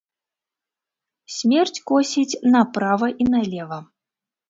Смерць 1.35 1.83
косіць 1.93 2.39
направа 2.59 3.07
і 3.21 3.33
налева. 3.33 3.79